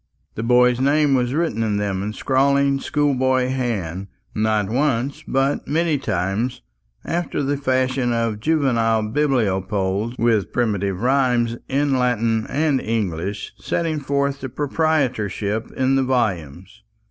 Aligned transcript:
The 0.33 0.41
boy's 0.41 0.79
name 0.79 1.13
was 1.13 1.35
written 1.35 1.61
in 1.61 1.77
them 1.77 2.01
in 2.01 2.09
a 2.09 2.13
scrawling 2.13 2.79
schoolboy 2.79 3.49
hand; 3.49 4.07
not 4.33 4.67
once, 4.67 5.23
but 5.27 5.67
many 5.67 5.99
times, 5.99 6.63
after 7.05 7.43
the 7.43 7.55
fashion 7.55 8.11
of 8.11 8.39
juvenile 8.39 9.03
bibliopoles, 9.03 10.17
with 10.17 10.51
primitive 10.51 11.03
rhymes 11.03 11.55
in 11.69 11.99
Latin 11.99 12.47
and 12.49 12.81
English 12.81 13.53
setting 13.59 13.99
forth 13.99 14.41
his 14.41 14.49
proprietorship 14.49 15.71
in 15.77 15.95
the 15.97 16.03
volumes. 16.03 16.81